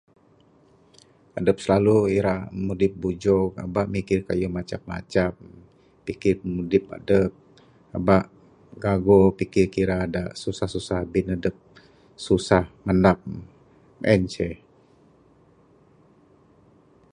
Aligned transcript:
Edep 1.39 1.57
slalu 1.63 1.97
irak 2.17 2.41
mudip 2.65 2.93
bujok 3.01 3.51
abak 3.63 3.87
mikir 3.95 4.19
keyuh 4.27 4.51
macam-macam, 4.57 5.31
pikir 6.05 6.33
pimudip 6.41 6.83
edep, 6.97 7.31
eba 7.97 8.17
gago 8.83 9.19
pikir 9.39 9.65
kira 9.75 9.99
de 10.13 10.23
susah-susah 10.41 11.01
bin 11.13 11.27
edep 11.35 11.55
susah, 12.25 12.65
mendam, 12.85 13.21
en 14.13 14.21
ce. 14.33 14.49